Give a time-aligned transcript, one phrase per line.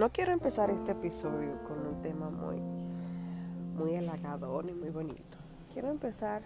[0.00, 2.58] no quiero empezar este episodio con un tema muy,
[3.76, 5.36] muy halagador y muy bonito.
[5.74, 6.40] Quiero empezar,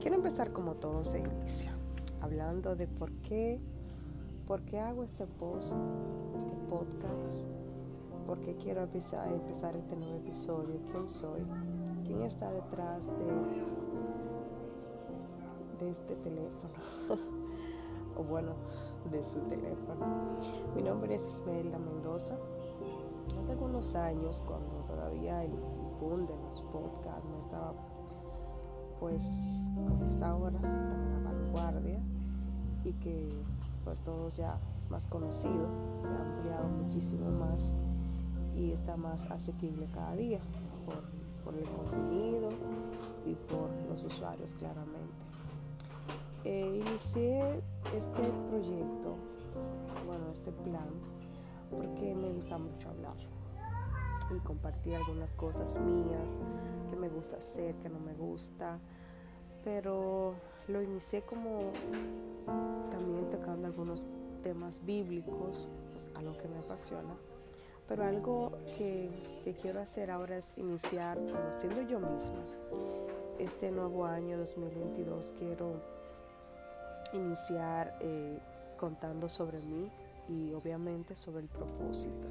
[0.00, 1.70] quiero empezar como todo se inicia,
[2.20, 3.60] hablando de por qué,
[4.48, 7.50] por qué hago este post, este podcast,
[8.26, 11.42] por qué quiero empezar, empezar este nuevo episodio, quién soy,
[12.04, 13.12] quién está detrás de,
[15.84, 16.74] de este teléfono,
[18.18, 18.54] o bueno,
[19.10, 20.06] de su teléfono.
[20.74, 22.36] Mi nombre es Ismaelda Mendoza.
[23.40, 25.52] Hace algunos años, cuando todavía el
[26.00, 27.74] boom de los podcasts no estaba
[29.00, 29.24] pues
[29.74, 32.00] como está ahora, la vanguardia
[32.84, 33.28] y que
[33.84, 35.68] pues todos ya es más conocido,
[36.00, 37.74] se ha ampliado muchísimo más
[38.56, 40.38] y está más asequible cada día
[40.86, 41.02] por,
[41.44, 42.48] por el contenido
[43.26, 45.23] y por los usuarios claramente.
[46.44, 47.62] Eh, inicié
[47.96, 49.16] este proyecto,
[50.06, 50.88] bueno, este plan,
[51.70, 53.16] porque me gusta mucho hablar
[54.30, 56.42] y compartir algunas cosas mías
[56.90, 58.78] que me gusta hacer, que no me gusta,
[59.64, 60.34] pero
[60.68, 61.72] lo inicié como
[62.90, 64.04] también tocando algunos
[64.42, 67.14] temas bíblicos, pues, a que me apasiona.
[67.88, 69.10] Pero algo que,
[69.44, 71.18] que quiero hacer ahora es iniciar
[71.56, 72.40] siendo yo misma.
[73.38, 75.93] Este nuevo año 2022 quiero
[77.14, 78.38] iniciar eh,
[78.76, 79.90] contando sobre mí
[80.28, 82.26] y obviamente sobre el propósito.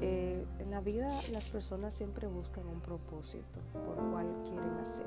[0.00, 5.06] Eh, en la vida las personas siempre buscan un propósito por cual quieren hacer.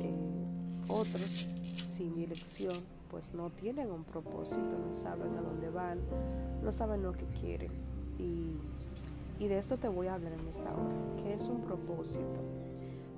[0.00, 0.44] Eh,
[0.88, 2.74] otros sin dirección
[3.10, 6.00] pues no tienen un propósito, no saben a dónde van,
[6.62, 7.70] no saben lo que quieren.
[8.18, 8.58] Y,
[9.38, 12.40] y de esto te voy a hablar en esta hora, que es un propósito.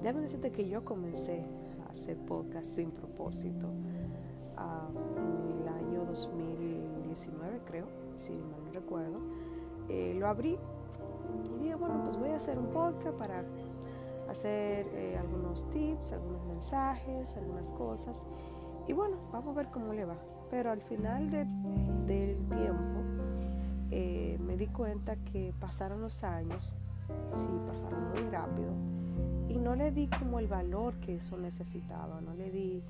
[0.03, 1.45] Déjame decirte que yo comencé
[1.87, 3.69] a hacer podcast sin propósito
[4.59, 9.19] en el año 2019, creo, si mal no recuerdo,
[9.89, 10.59] eh, lo abrí
[11.55, 13.45] y dije, bueno, pues voy a hacer un podcast para
[14.29, 18.27] hacer eh, algunos tips, algunos mensajes, algunas cosas.
[18.89, 20.17] Y bueno, vamos a ver cómo le va.
[20.51, 23.01] Pero al final del tiempo
[23.91, 26.75] eh, me di cuenta que pasaron los años,
[27.27, 28.70] sí, pasaron muy rápido,
[29.48, 32.83] y no le di como el valor que eso necesitaba, no le di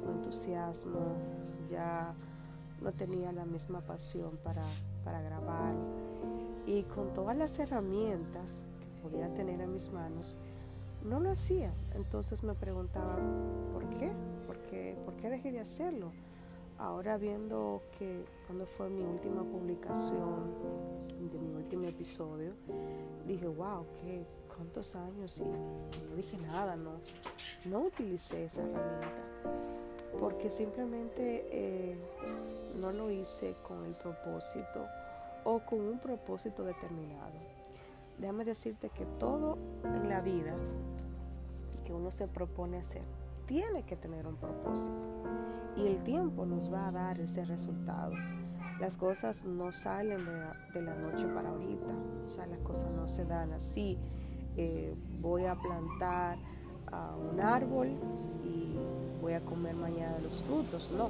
[0.00, 1.00] mismo entusiasmo,
[1.70, 2.14] ya
[2.80, 4.62] no tenía la misma pasión para,
[5.04, 5.74] para grabar.
[6.66, 10.36] Y con todas las herramientas que podía tener en mis manos,
[11.04, 11.72] no lo hacía.
[11.94, 13.18] Entonces me preguntaba,
[13.72, 14.10] ¿por qué?
[14.46, 16.12] ¿Por qué, ¿Por qué dejé de hacerlo?
[16.78, 20.54] Ahora viendo que cuando fue mi última publicación
[21.30, 22.54] de mi último episodio,
[23.26, 24.26] dije, wow, qué,
[24.60, 26.90] cuántos años y no dije nada, no,
[27.64, 29.08] no utilicé esa herramienta
[30.20, 31.96] porque simplemente eh,
[32.78, 34.86] no lo hice con el propósito
[35.44, 37.32] o con un propósito determinado.
[38.18, 40.54] Déjame decirte que todo en la vida
[41.86, 43.02] que uno se propone hacer
[43.46, 44.94] tiene que tener un propósito
[45.74, 48.12] y el tiempo nos va a dar ese resultado.
[48.78, 51.94] Las cosas no salen de la, de la noche para ahorita,
[52.26, 53.98] o sea, las cosas no se dan así
[54.60, 56.36] eh, voy a plantar
[57.32, 57.88] un árbol
[58.44, 58.76] y
[59.22, 60.90] voy a comer mañana los frutos.
[60.90, 61.08] No,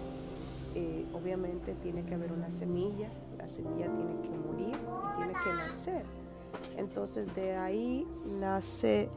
[0.74, 4.76] eh, obviamente tiene que haber una semilla, la semilla tiene que morir,
[5.16, 6.04] tiene que nacer.
[6.76, 8.06] Entonces de ahí
[8.40, 9.08] nace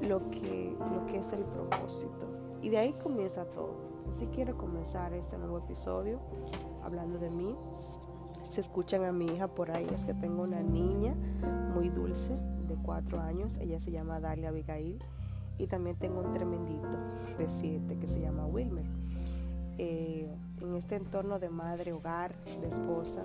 [0.00, 2.26] lo que, lo que es el propósito.
[2.60, 3.74] Y de ahí comienza todo.
[4.10, 6.18] Así quiero comenzar este nuevo episodio
[6.82, 7.56] hablando de mí.
[8.42, 11.14] Se escuchan a mi hija por ahí, es que tengo una niña
[11.74, 12.32] muy dulce,
[12.82, 14.98] cuatro años, ella se llama Dalia Abigail,
[15.58, 16.98] y también tengo un tremendito
[17.38, 18.84] de siete que se llama Wilmer.
[19.78, 20.28] Eh,
[20.60, 23.22] en este entorno de madre, hogar, de esposa,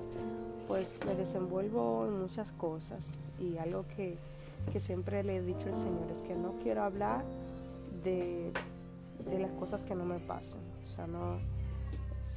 [0.67, 4.17] pues me desenvuelvo en muchas cosas y algo que,
[4.71, 7.23] que siempre le he dicho al Señor es que no quiero hablar
[8.03, 8.51] de,
[9.29, 10.61] de las cosas que no me pasan.
[10.83, 11.37] O sea, no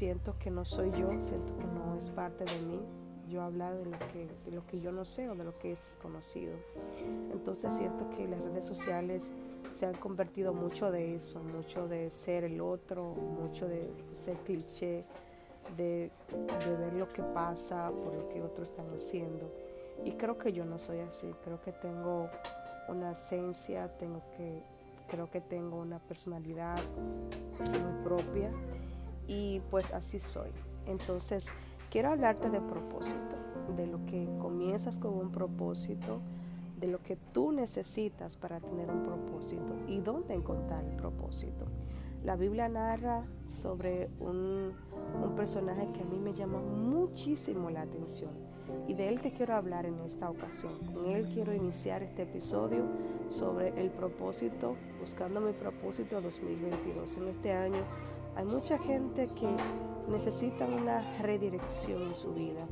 [0.01, 2.81] siento que no soy yo, siento que no es parte de mí,
[3.29, 5.73] yo hablar de lo que, de lo que yo no sé o de lo que
[5.73, 6.55] es desconocido.
[7.31, 9.35] Entonces siento que las redes sociales
[9.75, 15.05] se han convertido mucho de eso, mucho de ser el otro, mucho de ser cliché,
[15.77, 16.11] de,
[16.65, 19.53] de ver lo que pasa por lo que otros están haciendo.
[20.03, 22.31] Y creo que yo no soy así, creo que tengo
[22.89, 24.63] una esencia, tengo que,
[25.11, 26.79] creo que tengo una personalidad
[27.59, 28.51] muy propia
[29.31, 30.51] y pues así soy.
[30.87, 31.47] Entonces,
[31.91, 33.35] Quiero hablarte de propósito,
[33.77, 36.21] de lo que comienzas con un propósito,
[36.79, 41.67] de lo que tú necesitas para tener un propósito y dónde encontrar el propósito.
[42.23, 44.73] La Biblia narra sobre un,
[45.21, 48.31] un personaje que a mí me llama muchísimo la atención
[48.87, 50.79] y de él te quiero hablar en esta ocasión.
[50.95, 52.85] Con él quiero iniciar este episodio
[53.27, 57.17] sobre el propósito, buscando mi propósito 2022.
[57.19, 57.81] En este año
[58.41, 59.55] hay mucha gente que
[60.11, 62.65] necesita una redirección en su vida,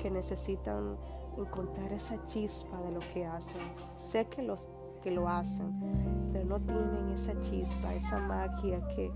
[0.00, 0.96] que necesitan
[1.36, 3.62] encontrar esa chispa de lo que hacen.
[3.96, 4.68] Sé que los
[5.02, 5.72] que lo hacen,
[6.32, 9.10] pero no tienen esa chispa, esa magia que,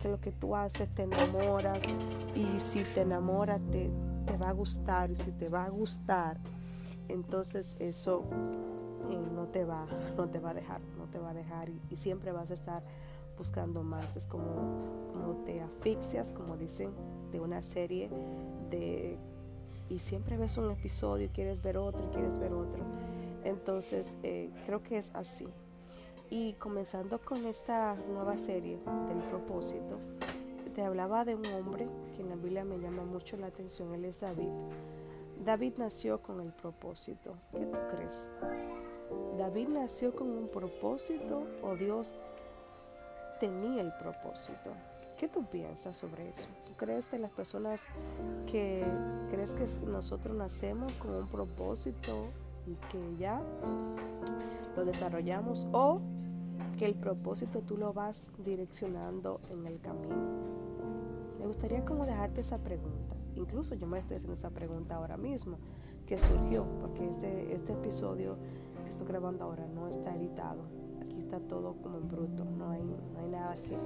[0.00, 1.80] que lo que tú haces te enamoras
[2.34, 3.90] y si te enamoras te,
[4.24, 5.10] te va a gustar.
[5.10, 6.38] Y si te va a gustar,
[7.10, 8.24] entonces eso
[9.10, 9.86] eh, no te va,
[10.16, 11.68] no te va a dejar, no te va a dejar.
[11.68, 12.82] Y, siempre vas a estar
[13.36, 14.16] buscando más.
[14.16, 16.90] Es como, como te asfixias, como dicen,
[17.30, 18.10] de una serie
[18.70, 19.18] de
[19.88, 22.82] y siempre ves un episodio quieres ver otro quieres ver otro.
[23.44, 25.46] Entonces eh, creo que es así.
[26.28, 28.78] Y comenzando con esta nueva serie
[29.08, 30.00] del propósito,
[30.74, 34.04] te hablaba de un hombre que en la Biblia me llama mucho la atención, él
[34.04, 34.50] es David.
[35.44, 37.36] David nació con el propósito.
[37.52, 38.32] ¿Qué tú crees?
[39.38, 42.16] ¿David nació con un propósito o Dios
[43.38, 44.70] tenía el propósito?
[45.18, 46.48] ¿Qué tú piensas sobre eso?
[46.66, 47.88] ¿Tú crees que las personas
[48.46, 48.84] que
[49.30, 52.26] crees que nosotros nacemos con un propósito
[52.66, 53.40] y que ya
[54.76, 56.00] lo desarrollamos o
[56.78, 60.16] que el propósito tú lo vas direccionando en el camino?
[61.38, 63.16] Me gustaría como dejarte esa pregunta.
[63.36, 65.58] Incluso yo me estoy haciendo esa pregunta ahora mismo,
[66.06, 68.36] que surgió, porque este, este episodio
[68.82, 70.85] que estoy grabando ahora no está editado.
[71.26, 73.76] Está todo como en bruto, no hay, no hay nada que,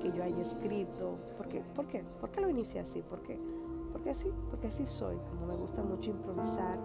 [0.00, 1.16] que yo haya escrito.
[1.36, 1.62] ¿Por qué?
[1.76, 2.02] ¿Por qué?
[2.20, 3.02] ¿Por qué lo inicié así?
[3.02, 3.38] ¿Por qué?
[3.92, 5.16] Porque así, porque así soy.
[5.30, 6.76] Como me gusta mucho improvisar,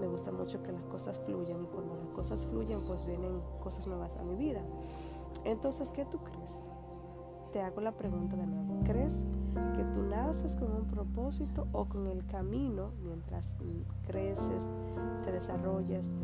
[0.00, 3.86] me gusta mucho que las cosas fluyan y cuando las cosas fluyen pues vienen cosas
[3.86, 4.60] nuevas a mi vida.
[5.44, 6.64] Entonces, ¿qué tú crees?
[7.54, 8.80] te hago la pregunta de nuevo.
[8.84, 9.24] ¿Crees
[9.76, 13.54] que tú naces con un propósito o con el camino mientras
[14.04, 14.66] creces,
[15.24, 16.16] te desarrollas,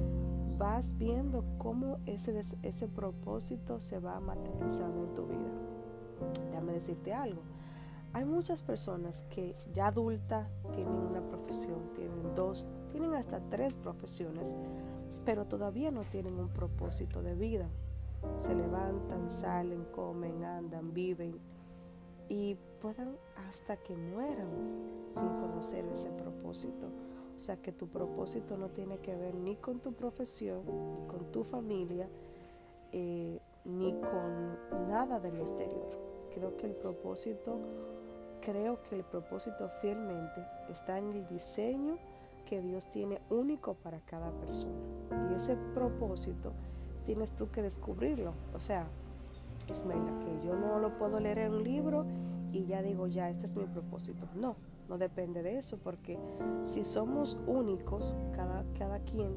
[0.61, 5.51] vas viendo cómo ese, ese propósito se va materializando en tu vida?
[6.51, 7.41] Déjame decirte algo.
[8.13, 14.55] Hay muchas personas que ya adulta tienen una profesión, tienen dos, tienen hasta tres profesiones,
[15.25, 17.69] pero todavía no tienen un propósito de vida
[18.37, 21.39] se levantan, salen, comen, andan, viven
[22.29, 23.17] y puedan
[23.49, 24.49] hasta que mueran
[25.11, 26.89] sin conocer ese propósito.
[27.41, 31.33] O sea que tu propósito no tiene que ver ni con tu profesión, ni con
[31.33, 32.07] tu familia,
[32.93, 35.89] eh, ni con nada del exterior.
[36.35, 37.59] Creo que el propósito,
[38.43, 41.97] creo que el propósito fielmente está en el diseño
[42.45, 44.77] que Dios tiene único para cada persona.
[45.31, 46.53] Y ese propósito
[47.07, 48.35] tienes tú que descubrirlo.
[48.53, 48.87] O sea,
[49.67, 52.05] Ismaela, que yo no lo puedo leer en un libro
[52.53, 54.27] y ya digo, ya, este es mi propósito.
[54.35, 54.57] No,
[54.89, 56.19] no depende de eso, porque
[56.65, 59.37] si somos únicos, cada, cada quien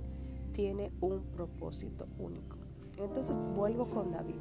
[0.53, 2.57] tiene un propósito único.
[2.97, 4.35] Entonces vuelvo con David.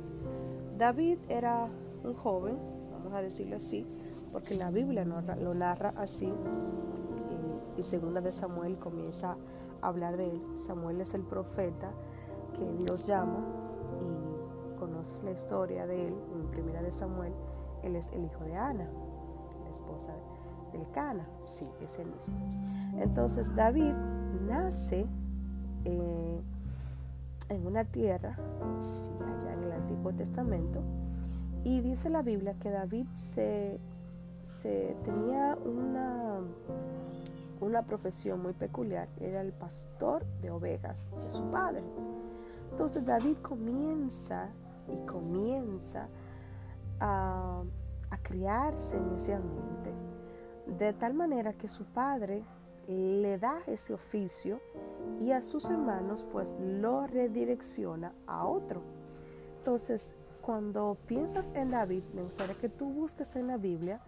[0.79, 1.69] David era
[2.05, 2.57] un joven,
[2.93, 3.87] vamos a decirlo así,
[4.33, 6.27] porque la Biblia lo narra así.
[6.27, 9.37] Y, y segunda de Samuel comienza
[9.81, 10.43] a hablar de él.
[10.55, 11.91] Samuel es el profeta
[12.53, 13.45] que Dios llama
[14.01, 17.33] y conoces la historia de él en Primera de Samuel,
[17.83, 18.87] él es el hijo de Ana,
[19.65, 20.13] la esposa
[20.73, 22.35] del Cana, sí, es el mismo.
[22.99, 23.93] Entonces David
[24.47, 25.07] nace
[25.85, 26.41] eh,
[27.49, 28.37] en una tierra,
[29.21, 30.81] allá en el Antiguo Testamento,
[31.65, 33.79] y dice la Biblia que David se,
[34.45, 36.41] se tenía una,
[37.61, 41.83] una profesión muy peculiar, era el pastor de ovejas de su padre.
[42.71, 44.49] Entonces David comienza
[44.89, 46.09] y comienza
[47.03, 47.65] a,
[48.23, 49.17] criarse en
[50.79, 52.45] de tal manera que su padre
[52.87, 54.61] le da ese oficio
[55.21, 58.83] y a sus hermanos pues lo redirecciona a otro.
[59.59, 64.01] Entonces, cuando piensas en David, me gustaría que tú busques en la Biblia,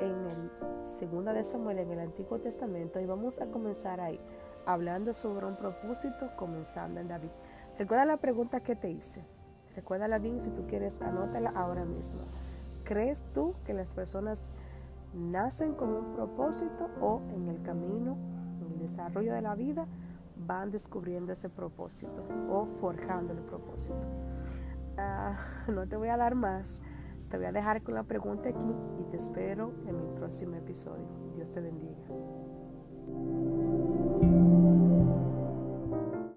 [0.00, 0.50] en el
[0.82, 4.18] segunda de Samuel, en el Antiguo Testamento, y vamos a comenzar ahí,
[4.66, 7.30] hablando sobre un propósito, comenzando en David.
[7.78, 9.24] Recuerda la pregunta que te hice.
[9.74, 12.20] Recuérdala bien si tú quieres, anótala ahora mismo.
[12.84, 14.52] ¿Crees tú que las personas
[15.14, 18.16] nacen con un propósito o en el camino,
[18.60, 19.86] en el desarrollo de la vida,
[20.36, 24.06] van descubriendo ese propósito o forjando el propósito?
[24.96, 25.36] Ah,
[25.68, 26.82] no te voy a dar más.
[27.30, 31.06] Te voy a dejar con la pregunta aquí y te espero en mi próximo episodio.
[31.34, 32.33] Dios te bendiga.